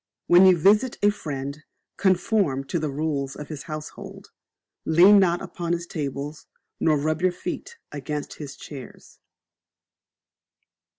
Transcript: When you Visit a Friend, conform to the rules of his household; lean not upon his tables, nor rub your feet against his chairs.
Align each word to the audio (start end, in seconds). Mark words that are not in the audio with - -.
When 0.25 0.47
you 0.47 0.57
Visit 0.57 0.97
a 1.03 1.11
Friend, 1.11 1.63
conform 1.95 2.63
to 2.63 2.79
the 2.79 2.89
rules 2.89 3.35
of 3.35 3.49
his 3.49 3.61
household; 3.69 4.31
lean 4.83 5.19
not 5.19 5.43
upon 5.43 5.73
his 5.73 5.85
tables, 5.85 6.47
nor 6.79 6.97
rub 6.97 7.21
your 7.21 7.31
feet 7.31 7.77
against 7.91 8.39
his 8.41 8.55
chairs. 8.57 9.19